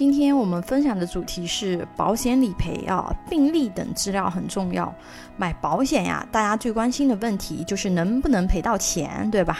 [0.00, 4.90] 今天我们分享的主题是保险理赔啊，病历等资料很重要。
[5.36, 9.58] 买保险呀，大家最关心的问题就是能不能赔到钱，对吧？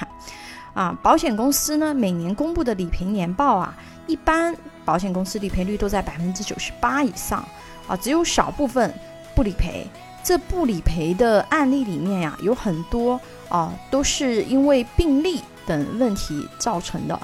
[0.72, 3.76] 啊，保险公司呢每年公布的理赔年报啊，
[4.06, 7.46] 一般保险公司理赔率都在百分之九十八以上
[7.86, 8.90] 啊，只有少部分
[9.34, 9.86] 不理赔。
[10.24, 13.20] 这不理赔的案例里面呀，有很多
[13.50, 17.20] 啊都是因为病历等问题造成的。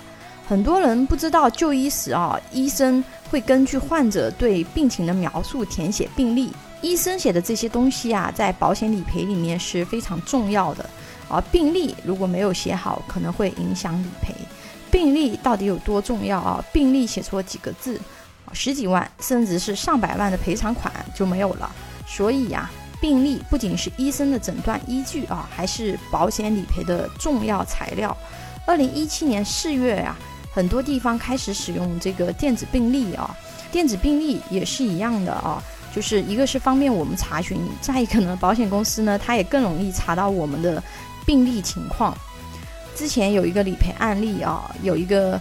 [0.49, 6.53] 很多人不知道就医时啊，医生会根据患者对病情的描述填写病历。
[6.81, 10.89] 医生写的这些东西啊，在保险理赔里面是非常重要的。
[11.29, 14.33] 而病历如果没有写好，可能会影响理赔。
[14.89, 16.65] 病历到底有多重要啊？
[16.73, 18.01] 病历写错几个字，
[18.53, 21.69] 十几万甚至是上百万的赔偿款就没有了。
[22.07, 28.17] 所以呀，病历不仅是医生的诊断依据啊，还是保险理赔的重要材料。
[28.65, 30.17] 二零一七年四月呀。
[30.57, 33.37] 很多地方开始使用这个电子病历啊，
[33.71, 35.63] 电子病历也是一样的啊，
[35.95, 40.83] 就是一个是方便我们查询，再一个呢，保险公司呢，它也更容易查到我们的
[41.27, 42.17] 病历情况。
[42.95, 45.39] 之前有一个理赔案例啊，有一个。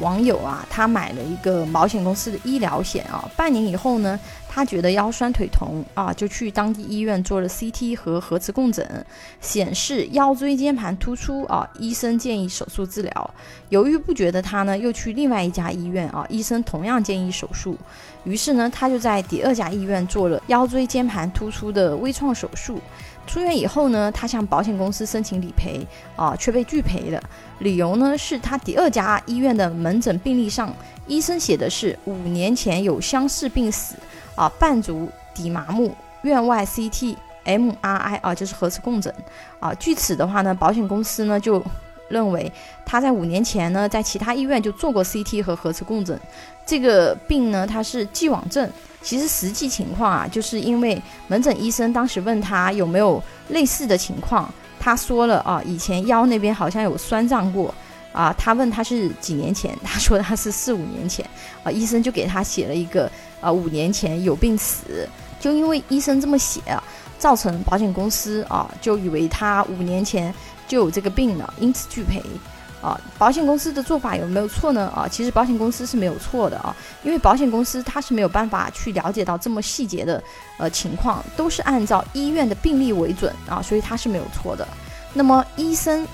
[0.00, 4.16] 网友啊，他买了一个保险公司的医疗险啊，半年以后呢，
[4.58, 9.06] 他觉得腰酸腿疼啊，就去当地医院做了 CT 和核磁共振，
[9.40, 13.30] 显示腰椎间盘突出啊，医生建议手术治疗。
[13.68, 17.78] 犹豫不决的他呢，又去另外一家医院啊，医生同样建议手术，
[18.24, 22.80] 于是呢，他就在第二家医院做了腰椎间盘突出的微创手术。
[23.28, 27.22] 出院以后呢，他向保险公司申请理赔啊，却被拒赔了。
[27.60, 30.74] 理由呢是他第二家医院的门诊病历上，
[31.06, 33.94] 医生写的是五年前有相似病史
[34.38, 39.12] 啊，半足底麻木，院外 CT、MRI 啊，就是核磁共振
[39.58, 39.74] 啊。
[39.74, 41.60] 据此的话呢，保险公司呢就
[42.08, 42.50] 认为
[42.86, 46.18] 他在五年前呢在其他医院就做过 CT 和核磁共振，
[46.64, 48.70] 这个病呢它是既往症。
[49.00, 57.72] 其实实际情况啊，就是因为门诊医生当时问他有没有类似的情况，他说了啊，以前腰那边好像有酸胀过
[58.12, 58.34] 啊。
[58.36, 61.24] 他问他是几年前，他说他是四五年前
[61.62, 61.70] 啊。
[61.70, 63.10] 医生就给他写了一个
[63.40, 65.08] 啊，五年前有病死。
[65.40, 66.60] 就因为医生这么写，
[67.18, 70.34] 造成保险公司啊就以为他五年前
[70.66, 72.22] 就有这个病了，因此拒赔。
[72.80, 74.86] 啊，保险公司的做法有没有错呢？
[74.94, 80.22] 啊，其实保险公司是没有错的啊，因为保险公司它是没有办法去了解到这么细节的
[80.58, 84.66] 呃情况，都是按照医院的病历为准啊，所以它是没有错的。
[85.12, 86.06] 那么医生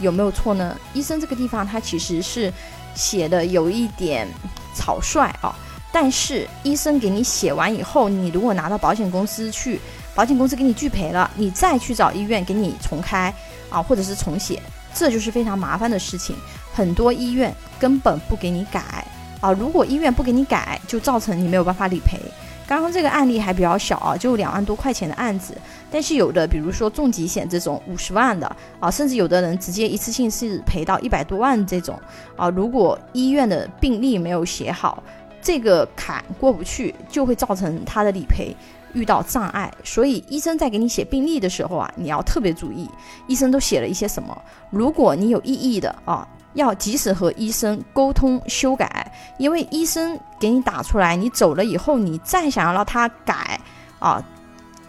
[0.00, 0.76] 有没有错呢？
[0.92, 2.52] 医生这个地方他其实是
[2.96, 4.26] 写的有一点
[4.74, 5.54] 草率啊，
[5.92, 9.80] 但是医生给你写完以后，你如果拿到保险公司去，
[10.14, 13.32] 保险公司给你拒赔了，你再去找医院给你重开
[13.70, 14.60] 啊，或者是重写。
[14.94, 16.34] 这就是非常麻烦的事情，
[16.72, 19.04] 很多医院根本不给你改
[19.40, 19.52] 啊！
[19.52, 22.18] 如果医院不给你改，就造成你没有办法理赔。
[22.66, 25.56] 刚刚这个案例还比较小啊，就两万多块钱的案子，
[25.90, 31.98] 但是有的，比如说重疾险这种五十万的啊，甚至有的人直接一次性是赔到一百多万这种
[32.36, 35.02] 啊，如果医院的病历没有写好，
[35.40, 38.54] 这个坎过不去，就会造成他的理赔。
[38.94, 42.88] 遇到障碍，所以医生在给你写病历的时候啊，你要特别注意，
[43.26, 44.36] 医生都写了一些什么。
[44.70, 53.60] 如果你有异议的啊，要及时和医生沟通修改，因为医生给你打出来，你走了以后，你再想要让他改
[53.98, 54.24] 啊，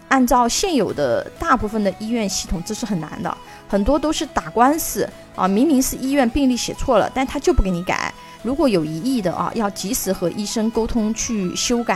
[0.08, 3.36] 按照现有的大部分的医院系统，这是很难的，
[3.68, 5.06] 很多都是打官司
[5.36, 8.09] 啊，明明是医院病历写错了，但他就不给你改。
[8.42, 11.94] 如果有疑义的啊，要及时和医生沟通去修改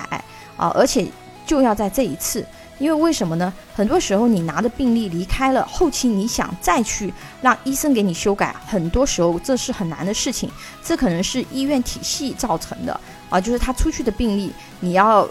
[0.57, 1.07] 啊，而且。
[1.47, 2.43] 就要在这一次，
[2.79, 3.53] 因为为什么呢？
[3.75, 7.13] 很多时候你拿着病历离开了，后期你想再去
[7.43, 10.51] 让医生给你修改，很多时候这是很难的事情。
[10.83, 14.51] 这可能是医院体系造成的啊，就是他出去的病历，
[14.81, 15.29] 你要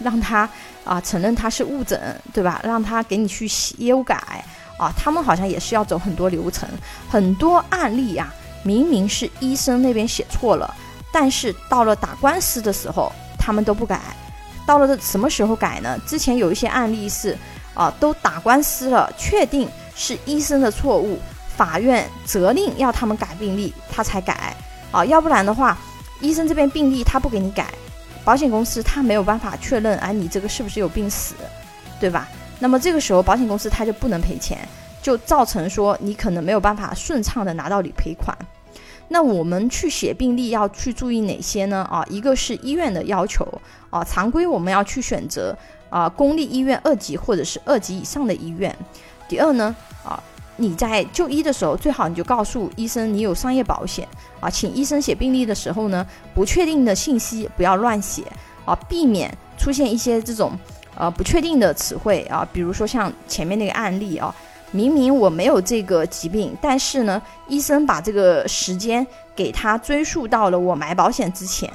[0.00, 0.50] 让他
[0.82, 2.60] 啊承认他是误诊，对吧？
[2.64, 4.44] 让他给你去修改
[4.76, 6.68] 啊，他们好像也是要走很多流程，
[7.08, 10.74] 很多案例呀，明明是医生那边写错了，
[11.12, 14.00] 但是到了打官司的时候，他们都不改。
[14.66, 15.96] 到了什么时候改呢？
[16.06, 17.36] 之前有一些案例是，
[17.74, 21.18] 啊，都打官司了，确定是医生的错误，
[21.54, 24.56] 法院责令要他们改病历，他才改，
[24.90, 25.76] 啊，要不然的话，
[26.20, 27.66] 医生这边病历他不给你改，
[28.24, 31.34] 保险公司他没有办法确认，哎，你这个是不是有病史，
[32.00, 32.26] 对吧？
[32.58, 34.66] 那么这个时候保险公司他就不能赔钱，
[35.02, 38.34] 就造成说你可能没有办法顺畅的拿到理赔款。
[39.08, 41.86] 那我们去写病历要去注意哪些呢？
[41.90, 43.46] 啊，一个是医院的要求
[43.90, 45.56] 啊，常规我们要去选择
[45.90, 48.74] 啊公立医院二级或者是二级以上的医院。
[49.28, 49.74] 第二呢，
[50.04, 50.20] 啊，
[50.56, 54.08] 你在就医的时候，最好你就告诉医生你有商业保险
[54.40, 56.04] 啊，请医生写病历的时候呢，
[56.34, 58.22] 不确定的信息不要乱写
[58.64, 60.58] 啊，避免出现一些这种
[60.96, 64.34] 呃不确定的词汇啊，比如说像前面那个案例啊，
[64.74, 71.70] 明明我没有这个疾病，但是呢，医生把这个时间给他追溯到了我买保险之前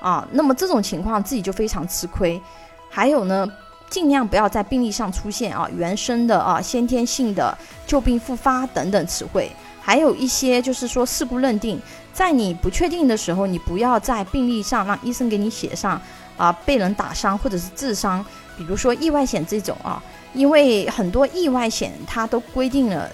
[0.00, 2.40] 啊，那么这种情况自己就非常吃亏。
[2.88, 3.46] 还有呢。
[3.90, 7.56] 尽量不要在病历上出现啊原生的啊先天性的
[7.86, 9.48] 旧病复发等等词汇，
[9.86, 11.78] 还有一些就是说事故认定，
[12.14, 16.00] 在你不确定的时候，你不要在病历上让医生给你写上
[16.38, 18.24] 啊被人打伤或者是致伤，
[18.56, 20.02] 比如说意外险这种啊，
[20.32, 23.10] 因为很多意外险它都规定了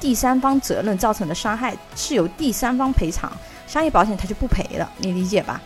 [0.00, 3.30] 第三方责任造成的伤害是由第三方赔偿，
[3.66, 5.60] 商业保险它就不赔了，你理解吧？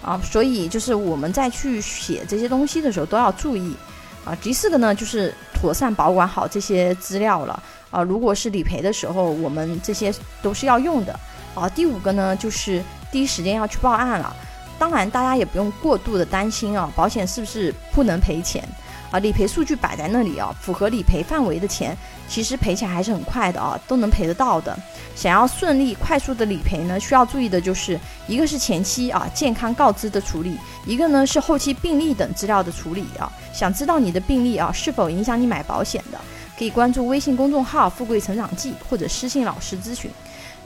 [0.00, 3.76] 啊，所以就是我们在去写这些东西的时候都要注意。
[4.24, 7.62] 啊，第四个呢，就是妥善保管好这些资料了。
[7.90, 11.18] 啊，如果是理赔的时候，我们这些都是要用的。
[11.54, 14.34] 啊，第五个呢，就是第一时间要去报案了。
[14.78, 18.66] 当然，大家也不用过度的担心啊，保险是不是不能赔钱？
[19.10, 21.96] 啊，理赔数据摆在那里啊，符合理赔范围的钱，
[22.28, 24.78] 其实赔起来还是很快的啊，都能赔得到的。
[25.16, 27.98] 想要顺利快速的理赔呢，需要注意的就是
[28.28, 30.56] 一个是前期啊健康告知的处理，
[30.86, 33.30] 一个呢是后期病历等资料的处理啊。
[33.52, 36.20] 想知道你的病历啊是否影响你买保险的，
[36.60, 40.10] 可以关注微信公众号“富贵成长记”或者私信老师咨询。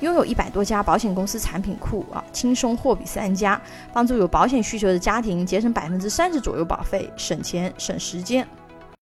[0.00, 3.62] 拥有一百多家保险公司产品库啊，轻松货比三家，
[3.92, 8.44] 帮助有保险需求的家庭节省百分之三十左右保费，省钱省时间。